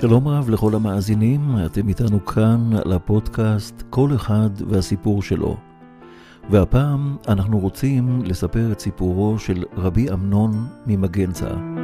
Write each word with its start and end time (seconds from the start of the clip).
שלום 0.00 0.28
רב 0.28 0.50
לכל 0.50 0.74
המאזינים, 0.74 1.40
אתם 1.66 1.88
איתנו 1.88 2.24
כאן 2.24 2.70
לפודקאסט 2.84 3.82
כל 3.90 4.10
אחד 4.14 4.50
והסיפור 4.68 5.22
שלו. 5.22 5.56
והפעם 6.50 7.16
אנחנו 7.28 7.58
רוצים 7.58 8.22
לספר 8.24 8.72
את 8.72 8.80
סיפורו 8.80 9.38
של 9.38 9.64
רבי 9.76 10.10
אמנון 10.10 10.66
ממגנצה. 10.86 11.75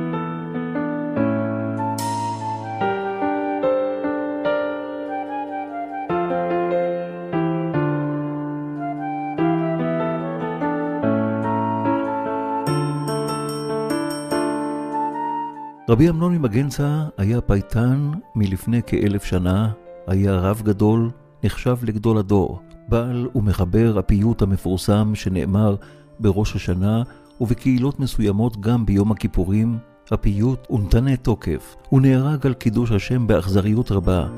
רבי 15.93 16.09
אמנון 16.11 16.35
ממגנצה 16.37 17.05
היה 17.19 17.41
פייטן 17.41 18.11
מלפני 18.35 18.81
כאלף 18.87 19.25
שנה, 19.25 19.71
היה 20.07 20.35
רב 20.35 20.63
גדול, 20.65 21.11
נחשב 21.45 21.77
לגדול 21.83 22.19
הדור, 22.19 22.61
בעל 22.89 23.29
ומחבר 23.35 23.99
הפיוט 23.99 24.43
המפורסם 24.43 25.15
שנאמר 25.15 25.77
בראש 26.21 26.57
השנה 26.57 27.03
ובקהילות 27.41 28.01
מסוימות 28.01 28.61
גם 28.61 28.87
ביום 28.87 29.13
הכיפורים, 29.13 29.79
הפיוט 30.11 30.71
ונתנה 30.71 31.17
תוקף, 31.17 31.77
הוא 31.89 32.01
נהרג 32.01 32.47
על 32.47 32.55
קידוש 32.55 32.91
השם 32.93 33.27
באכזריות 33.27 33.91
רבה. 33.91 34.29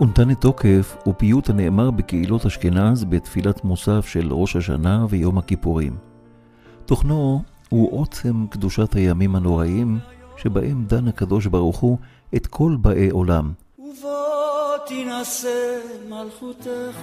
ונתן 0.00 0.34
תוקף 0.34 0.96
הוא 1.04 1.14
פיוט 1.16 1.50
הנאמר 1.50 1.90
בקהילות 1.90 2.46
אשכנז 2.46 3.04
בתפילת 3.04 3.64
מוסף 3.64 4.06
של 4.06 4.32
ראש 4.32 4.56
השנה 4.56 5.06
ויום 5.08 5.38
הכיפורים. 5.38 5.96
תוכנו 6.84 7.42
הוא 7.68 8.00
עוצם 8.00 8.46
קדושת 8.50 8.94
הימים 8.94 9.36
הנוראים, 9.36 9.98
שבהם 10.36 10.84
דן 10.86 11.08
הקדוש 11.08 11.46
ברוך 11.46 11.78
הוא 11.78 11.98
את 12.36 12.46
כל 12.46 12.76
באי 12.80 13.10
עולם. 13.10 13.52
ובוא 13.78 14.76
תינשא 14.86 15.78
מלכותך, 16.08 17.00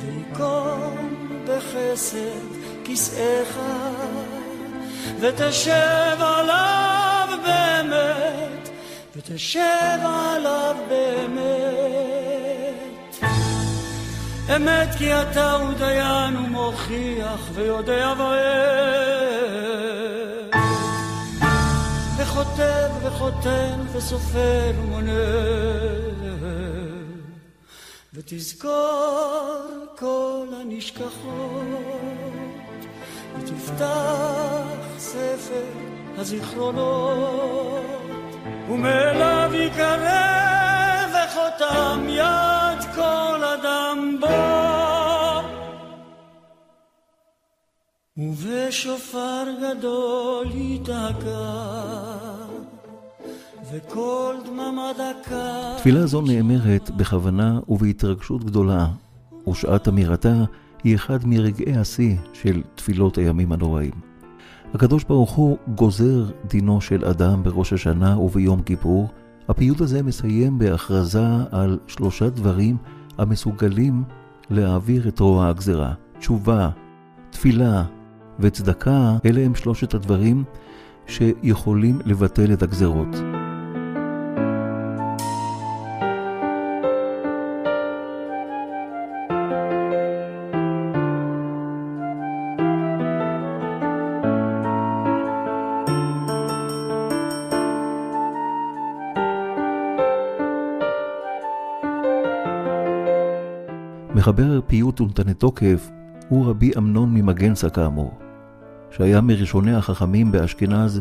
ויקום 0.00 1.14
בחסד 1.48 2.48
כסאיך, 2.84 3.58
ותשב 5.20 6.16
עליו 6.20 7.28
באמת. 7.46 8.37
ותשב 9.18 9.98
עליו 10.04 10.76
באמת. 10.88 11.58
אמת 14.56 14.88
כי 14.98 15.14
אתה 15.14 15.52
הוא 15.52 15.72
דיין 15.74 16.36
ומוכיח 16.36 17.40
ויודע 17.54 18.14
ואוהב. 18.18 18.48
וכותב 22.18 22.90
וחותן 23.02 23.80
וסופר 23.92 24.72
ומונה. 24.78 25.12
ותזכור 28.14 29.66
כל 29.98 30.46
הנשכחות, 30.60 31.64
ותפתח 33.38 34.98
ספר 34.98 35.64
הזיכרונות. 36.16 37.97
ומאליו 38.70 39.50
יקרא 39.54 41.06
וחותם 41.08 42.06
יד 42.08 42.84
כל 42.94 43.40
אדם 43.44 44.16
בו 44.20 44.68
ובשופר 48.16 49.44
גדול 49.62 50.46
ייתקע 50.54 51.68
וכל 53.72 54.34
דממה 54.46 54.92
דקה 54.94 55.74
תפילה 55.78 56.06
זו 56.06 56.20
נאמרת 56.20 56.90
בכוונה 56.90 57.60
ובהתרגשות 57.68 58.44
גדולה 58.44 58.86
ושעת 59.48 59.88
אמירתה 59.88 60.44
היא 60.84 60.94
אחד 60.94 61.18
מרגעי 61.26 61.76
השיא 61.76 62.16
של 62.32 62.62
תפילות 62.74 63.18
הימים 63.18 63.52
הנוראים. 63.52 64.07
הקדוש 64.74 65.04
ברוך 65.04 65.30
הוא 65.30 65.56
גוזר 65.74 66.24
דינו 66.48 66.80
של 66.80 67.04
אדם 67.04 67.42
בראש 67.42 67.72
השנה 67.72 68.18
וביום 68.18 68.62
כיפור. 68.62 69.08
הפיוט 69.48 69.80
הזה 69.80 70.02
מסיים 70.02 70.58
בהכרזה 70.58 71.26
על 71.50 71.78
שלושה 71.86 72.28
דברים 72.28 72.76
המסוגלים 73.18 74.04
להעביר 74.50 75.08
את 75.08 75.20
רוע 75.20 75.48
הגזרה. 75.48 75.92
תשובה, 76.18 76.70
תפילה 77.30 77.84
וצדקה, 78.40 79.16
אלה 79.24 79.40
הם 79.40 79.54
שלושת 79.54 79.94
הדברים 79.94 80.44
שיכולים 81.06 81.98
לבטל 82.04 82.52
את 82.52 82.62
הגזרות. 82.62 83.37
מחבר 104.18 104.60
פיוט 104.66 105.00
ונתני 105.00 105.34
תוקף 105.34 105.90
הוא 106.28 106.46
רבי 106.46 106.70
אמנון 106.78 107.14
ממגנצה 107.14 107.70
כאמור, 107.70 108.12
שהיה 108.90 109.20
מראשוני 109.20 109.74
החכמים 109.74 110.32
באשכנז 110.32 111.00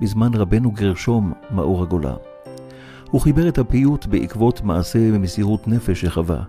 בזמן 0.00 0.34
רבנו 0.34 0.70
גרשום 0.70 1.32
מאור 1.50 1.82
הגולה. 1.82 2.14
הוא 3.10 3.20
חיבר 3.20 3.48
את 3.48 3.58
הפיוט 3.58 4.06
בעקבות 4.06 4.62
מעשה 4.62 5.12
במסירות 5.12 5.68
נפש 5.68 6.00
שחווה. 6.00 6.42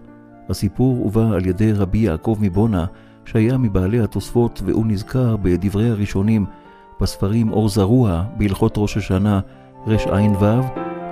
הסיפור 0.50 0.98
הובא 0.98 1.36
על 1.36 1.46
ידי 1.46 1.72
רבי 1.72 1.98
יעקב 1.98 2.38
מבונה, 2.42 2.86
שהיה 3.26 3.58
מבעלי 3.58 4.00
התוספות 4.00 4.62
והוא 4.66 4.86
נזכר 4.88 5.38
בדברי 5.38 5.90
הראשונים 5.90 6.46
בספרים 7.02 7.52
אור 7.52 7.70
זרוע 7.70 8.24
בהלכות 8.38 8.74
ראש 8.78 8.98
השנה 8.98 9.40
רע"ו, 9.88 10.46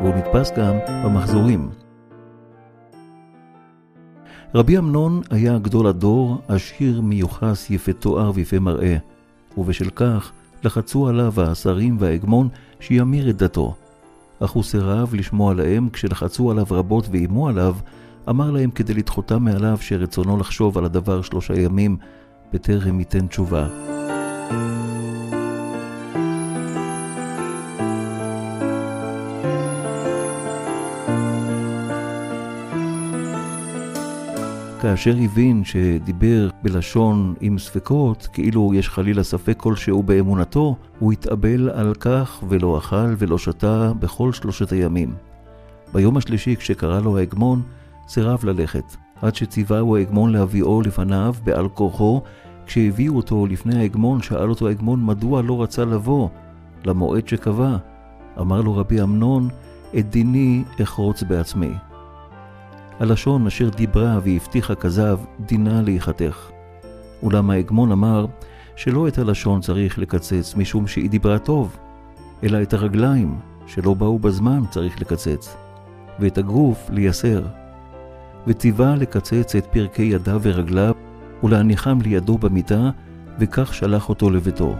והוא 0.01 0.15
נתפס 0.15 0.51
גם 0.57 0.75
במחזורים. 1.05 1.86
רבי 4.55 4.77
אמנון 4.77 5.21
היה 5.29 5.57
גדול 5.57 5.87
הדור, 5.87 6.41
עשיר 6.47 7.01
מיוחס, 7.01 7.69
יפה 7.69 7.93
תואר 7.93 8.31
ויפה 8.33 8.59
מראה, 8.59 8.97
ובשל 9.57 9.89
כך 9.89 10.31
לחצו 10.63 11.07
עליו 11.07 11.33
השרים 11.41 11.97
וההגמון 11.99 12.49
שימיר 12.79 13.29
את 13.29 13.37
דתו. 13.37 13.75
אך 14.39 14.51
הוא 14.51 14.63
סירב 14.63 15.15
לשמוע 15.15 15.53
להם, 15.53 15.89
כשלחצו 15.93 16.51
עליו 16.51 16.65
רבות 16.71 17.07
ואיימו 17.11 17.47
עליו, 17.47 17.75
אמר 18.29 18.51
להם 18.51 18.71
כדי 18.71 18.93
לדחותם 18.93 19.43
מעליו 19.43 19.77
שרצונו 19.81 20.37
לחשוב 20.37 20.77
על 20.77 20.85
הדבר 20.85 21.21
שלושה 21.21 21.59
ימים, 21.59 21.97
בטרם 22.53 22.99
ייתן 22.99 23.27
תשובה. 23.27 23.67
כאשר 34.87 35.15
הבין 35.23 35.63
שדיבר 35.63 36.49
בלשון 36.63 37.33
עם 37.41 37.59
ספקות, 37.59 38.27
כאילו 38.33 38.71
יש 38.73 38.89
חלילה 38.89 39.23
ספק 39.23 39.57
כלשהו 39.57 40.03
באמונתו, 40.03 40.75
הוא 40.99 41.11
התאבל 41.11 41.69
על 41.69 41.93
כך 41.99 42.43
ולא 42.49 42.77
אכל 42.77 43.13
ולא 43.17 43.37
שתה 43.37 43.91
בכל 43.99 44.33
שלושת 44.33 44.71
הימים. 44.71 45.13
ביום 45.93 46.17
השלישי, 46.17 46.55
כשקרא 46.55 46.99
לו 46.99 47.17
ההגמון, 47.17 47.61
סירב 48.07 48.45
ללכת, 48.45 48.83
עד 49.21 49.35
שציווהו 49.35 49.95
ההגמון 49.95 50.31
להביאו 50.31 50.81
לפניו 50.81 51.35
בעל 51.43 51.69
כורחו. 51.69 52.21
כשהביאו 52.65 53.15
אותו 53.15 53.47
לפני 53.47 53.79
ההגמון, 53.79 54.21
שאל 54.21 54.49
אותו 54.49 54.67
ההגמון 54.67 55.05
מדוע 55.05 55.41
לא 55.41 55.63
רצה 55.63 55.85
לבוא 55.85 56.29
למועד 56.85 57.27
שקבע. 57.27 57.77
אמר 58.39 58.61
לו 58.61 58.77
רבי 58.77 59.01
אמנון, 59.01 59.49
את 59.99 60.09
דיני 60.09 60.63
אחרוץ 60.83 61.23
בעצמי. 61.23 61.86
הלשון 62.99 63.47
אשר 63.47 63.69
דיברה 63.69 64.19
והבטיחה 64.23 64.75
כזב, 64.75 65.19
דינה 65.39 65.81
להיחתך. 65.81 66.49
אולם 67.23 67.49
ההגמון 67.49 67.91
אמר 67.91 68.25
שלא 68.75 69.07
את 69.07 69.17
הלשון 69.17 69.61
צריך 69.61 69.99
לקצץ 69.99 70.55
משום 70.55 70.87
שהיא 70.87 71.09
דיברה 71.09 71.39
טוב, 71.39 71.77
אלא 72.43 72.61
את 72.61 72.73
הרגליים 72.73 73.35
שלא 73.67 73.93
באו 73.93 74.19
בזמן 74.19 74.63
צריך 74.69 75.01
לקצץ, 75.01 75.55
ואת 76.19 76.37
הגוף 76.37 76.89
לייסר. 76.89 77.45
וציווה 78.47 78.95
לקצץ 78.95 79.55
את 79.55 79.65
פרקי 79.65 80.03
ידיו 80.03 80.39
ורגליו 80.43 80.93
ולהניחם 81.43 81.99
לידו 82.01 82.37
במיטה, 82.37 82.89
וכך 83.39 83.73
שלח 83.73 84.09
אותו 84.09 84.29
לביתו. 84.29 84.75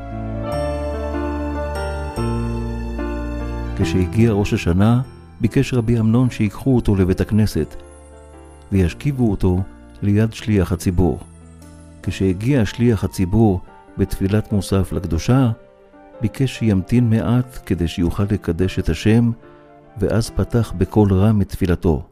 כשהגיע 3.78 4.32
ראש 4.32 4.54
השנה, 4.54 5.02
ביקש 5.42 5.74
רבי 5.74 6.00
אמנון 6.00 6.30
שיקחו 6.30 6.76
אותו 6.76 6.96
לבית 6.96 7.22
הכנסת, 7.22 7.76
וישכיבו 8.72 9.32
אותו 9.32 9.60
ליד 10.02 10.34
שליח 10.34 10.72
הציבור. 10.72 11.20
כשהגיע 12.04 12.66
שליח 12.66 13.04
הציבור 13.04 13.62
בתפילת 13.98 14.52
מוסף 14.52 14.92
לקדושה, 14.92 15.52
ביקש 16.22 16.58
שימתין 16.58 17.10
מעט 17.10 17.60
כדי 17.66 17.88
שיוכל 17.88 18.24
לקדש 18.32 18.80
את 18.80 18.90
השם, 18.90 19.32
ואז 19.98 20.30
פתח 20.30 20.74
בקול 20.78 21.14
רם 21.14 21.42
את 21.42 21.50
תפילתו. 21.50 22.04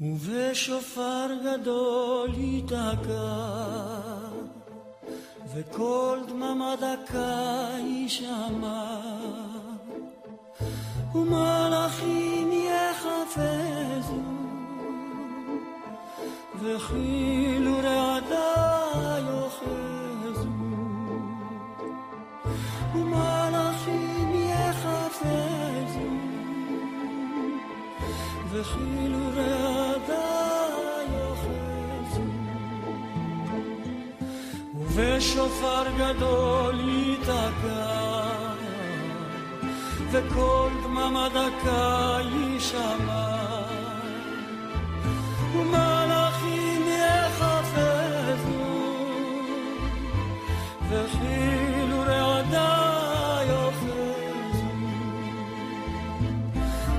ובשופר 0.00 1.26
גדול 1.44 2.34
ייתקע, 2.34 3.52
וקול 5.54 6.18
דממה 6.28 6.74
דקה 6.76 7.68
יישמע, 7.84 9.00
ומלאכים 11.14 12.50
יחפזו, 12.52 14.22
וכאילו 16.60 17.72
רעדה 17.82 18.54
יאחזו, 19.18 20.48
ומלאכים 22.94 24.32
יחפזו, 24.34 26.10
וכאילו 28.50 29.18
רעדה 29.34 30.68
יאחזו, 31.12 32.22
ובשופר 34.74 35.84
גדול 35.98 36.88
ייתקע, 36.88 38.01
וקול 40.12 40.72
דממה 40.84 41.28
דקה 41.28 42.18
יישמע, 42.22 43.36
ומלאכים 45.54 46.82
יחפזו, 46.88 48.62
וכאילו 50.88 52.00
רעדה 52.00 53.38
יאחזו, 53.48 54.72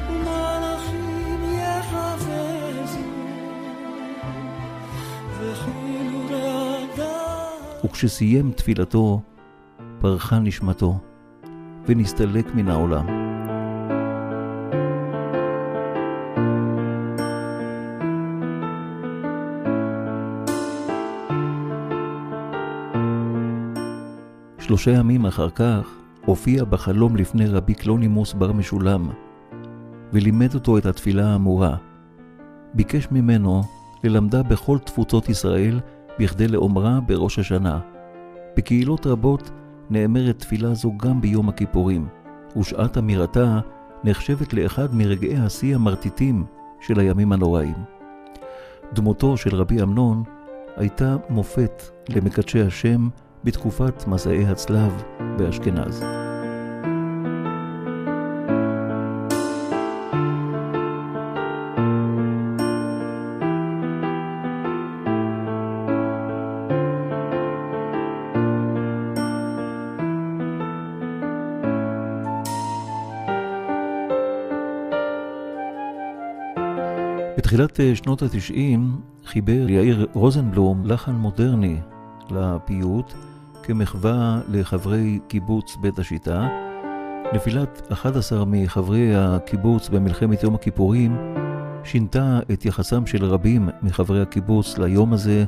ומלאכים 0.09 1.43
יחפזו, 1.59 2.99
וכאילו 5.39 6.19
רעדה 6.29 7.47
וכשסיים 7.85 8.51
תפילתו, 8.51 9.21
פרחה 10.01 10.39
נשמתו, 10.39 10.99
ונסתלק 11.87 12.55
מן 12.55 12.69
העולם. 12.69 13.05
שלושה 24.59 24.91
ימים 24.91 25.25
אחר 25.25 25.49
כך 25.49 25.95
הופיע 26.25 26.63
בחלום 26.63 27.15
לפני 27.15 27.47
רבי 27.47 27.73
קלונימוס 27.73 28.33
בר 28.33 28.51
משולם, 28.51 29.09
ולימד 30.13 30.53
אותו 30.53 30.77
את 30.77 30.85
התפילה 30.85 31.27
האמורה. 31.27 31.75
ביקש 32.73 33.07
ממנו 33.11 33.61
ללמדה 34.03 34.43
בכל 34.43 34.77
תפוצות 34.77 35.29
ישראל 35.29 35.79
בכדי 36.19 36.47
לאומרה 36.47 36.99
בראש 37.05 37.39
השנה. 37.39 37.79
בקהילות 38.57 39.07
רבות 39.07 39.51
נאמרת 39.93 40.39
תפילה 40.39 40.73
זו 40.73 40.91
גם 40.97 41.21
ביום 41.21 41.49
הכיפורים, 41.49 42.07
ושעת 42.57 42.97
אמירתה 42.97 43.59
נחשבת 44.03 44.53
לאחד 44.53 44.95
מרגעי 44.95 45.37
השיא 45.37 45.75
המרטיטים 45.75 46.45
של 46.81 46.99
הימים 46.99 47.31
הנוראים. 47.31 47.75
דמותו 48.93 49.37
של 49.37 49.55
רבי 49.55 49.81
אמנון 49.81 50.23
הייתה 50.75 51.17
מופת 51.29 51.83
למקדשי 52.09 52.61
השם 52.61 53.09
בתקופת 53.43 54.07
מסעי 54.07 54.45
הצלב 54.45 55.03
באשכנז. 55.37 56.03
בתחילת 77.43 77.79
אה, 77.79 77.95
שנות 77.95 78.21
התשעים 78.21 79.01
חיבר 79.25 79.69
יאיר 79.69 80.07
רוזנבלום 80.13 80.85
לחן 80.85 81.11
מודרני 81.11 81.77
לפיוט 82.31 83.13
כמחווה 83.63 84.41
לחברי 84.49 85.19
קיבוץ 85.27 85.77
בית 85.81 85.99
השיטה. 85.99 86.47
נפילת 87.33 87.87
11 87.91 88.45
מחברי 88.47 89.15
הקיבוץ 89.15 89.89
במלחמת 89.89 90.43
יום 90.43 90.55
הכיפורים 90.55 91.17
שינתה 91.83 92.39
את 92.53 92.65
יחסם 92.65 93.05
של 93.05 93.25
רבים 93.25 93.69
מחברי 93.81 94.21
הקיבוץ 94.21 94.77
ליום 94.77 95.13
הזה, 95.13 95.43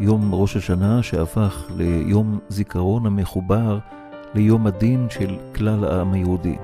יום 0.00 0.34
ראש 0.34 0.56
השנה 0.56 1.02
שהפך 1.02 1.70
ליום 1.76 2.38
זיכרון 2.48 3.06
המחובר 3.06 3.78
ליום 4.34 4.66
הדין 4.66 5.06
של 5.10 5.36
כלל 5.54 5.84
העם 5.84 6.12
היהודי. 6.12 6.56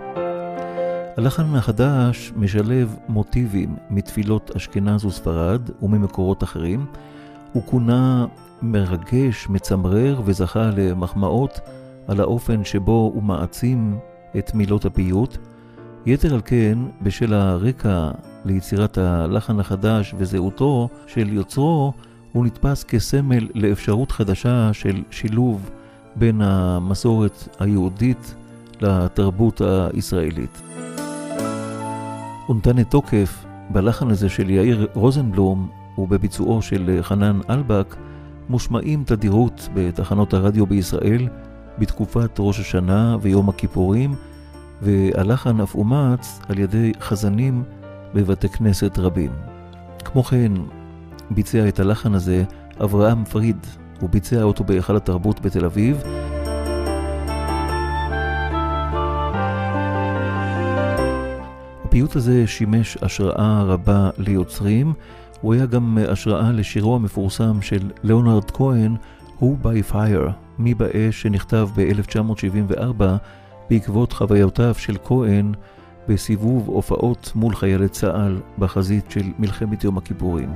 הלחן 1.17 1.55
החדש 1.55 2.32
משלב 2.37 2.97
מוטיבים 3.09 3.76
מתפילות 3.91 4.50
אשכנז 4.56 5.05
וספרד 5.05 5.70
וממקורות 5.82 6.43
אחרים. 6.43 6.87
הוא 7.53 7.62
כונה 7.67 8.26
מרגש, 8.62 9.49
מצמרר 9.49 10.20
וזכה 10.25 10.70
למחמאות 10.76 11.61
על 12.09 12.20
האופן 12.20 12.64
שבו 12.64 13.11
הוא 13.14 13.23
מעצים 13.23 13.99
את 14.38 14.55
מילות 14.55 14.85
הפיוט. 14.85 15.37
יתר 16.06 16.35
על 16.35 16.41
כן, 16.44 16.79
בשל 17.03 17.35
הרקע 17.35 18.11
ליצירת 18.44 18.99
הלחן 18.99 19.61
החדש 19.61 20.14
וזהותו 20.19 20.88
של 21.07 21.33
יוצרו, 21.33 21.92
הוא 22.33 22.47
נתפס 22.47 22.85
כסמל 22.85 23.49
לאפשרות 23.54 24.12
חדשה 24.12 24.73
של 24.73 25.02
שילוב 25.11 25.71
בין 26.16 26.42
המסורת 26.42 27.49
היהודית 27.61 28.35
לתרבות 28.81 29.61
הישראלית. 29.95 30.72
את 32.50 32.90
תוקף 32.90 33.44
בלחן 33.70 34.11
הזה 34.11 34.28
של 34.28 34.50
יאיר 34.50 34.87
רוזנבלום 34.94 35.68
ובביצועו 35.99 36.62
של 36.62 36.99
חנן 37.02 37.40
אלבק, 37.50 37.96
מושמעים 38.49 39.04
תדירות 39.06 39.68
בתחנות 39.75 40.34
הרדיו 40.34 40.66
בישראל 40.66 41.28
בתקופת 41.78 42.30
ראש 42.38 42.61
השנה 42.61 43.16
ויום 43.20 43.49
הכיפורים, 43.49 44.14
והלחן 44.82 45.61
אף 45.61 45.75
אומץ 45.75 46.40
על 46.49 46.58
ידי 46.58 46.92
חזנים 47.00 47.62
בבתי 48.14 48.49
כנסת 48.49 48.99
רבים. 48.99 49.30
כמו 50.04 50.22
כן, 50.22 50.52
ביצע 51.30 51.68
את 51.68 51.80
הלחן 51.80 52.14
הזה 52.14 52.44
אברהם 52.84 53.25
פריד, 53.25 53.66
הוא 54.00 54.11
ביצע 54.11 54.42
אותו 54.42 54.64
בהיכל 54.64 54.96
התרבות 54.96 55.40
בתל 55.40 55.64
אביב. 55.64 56.02
הפיוט 61.92 62.16
הזה 62.16 62.46
שימש 62.46 62.96
השראה 63.02 63.62
רבה 63.62 64.11
ליוצרים, 64.18 64.92
הוא 65.40 65.54
היה 65.54 65.66
גם 65.66 65.99
השראה 66.08 66.52
לשירו 66.52 66.96
המפורסם 66.96 67.62
של 67.62 67.90
ליאונרד 68.02 68.50
כהן, 68.50 68.96
Who 69.40 69.44
by 69.62 69.92
Fire, 69.92 70.30
מי 70.58 70.75
באש, 70.75 71.22
שנכתב 71.22 71.68
ב-1974 71.76 73.02
בעקבות 73.70 74.12
חוויותיו 74.12 74.75
של 74.75 74.96
כהן 75.04 75.52
בסיבוב 76.08 76.68
הופעות 76.68 77.32
מול 77.34 77.54
חיילי 77.54 77.88
צה"ל 77.88 78.40
בחזית 78.58 79.11
של 79.11 79.25
מלחמת 79.38 79.84
יום 79.84 79.99
הכיפורים. 79.99 80.49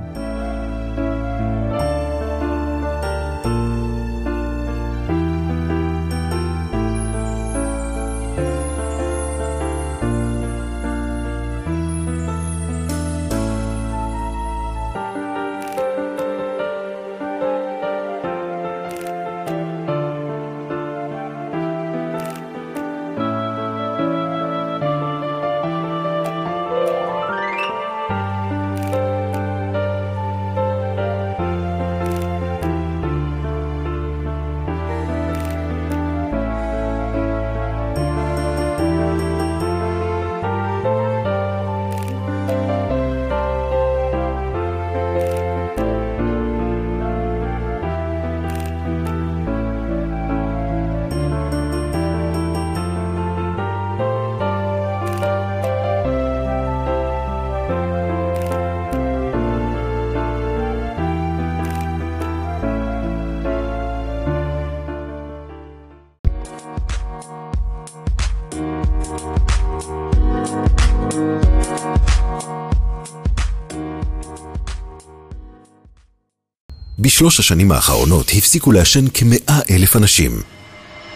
בשלוש 77.17 77.39
השנים 77.39 77.71
האחרונות 77.71 78.31
הפסיקו 78.37 78.71
לעשן 78.71 79.05
כמאה 79.13 79.59
אלף 79.69 79.95
אנשים. 79.95 80.41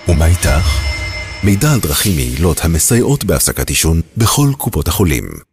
ומה 0.08 0.26
איתך? 0.26 0.80
מידע 1.44 1.74
על 1.74 1.80
דרכים 1.80 2.20
יעילות 2.20 2.66
המסייעות 2.66 3.24
בהפסקת 3.24 3.70
עישון 3.70 4.02
בכל 4.18 4.50
קופות 4.58 4.88
החולים. 4.88 5.51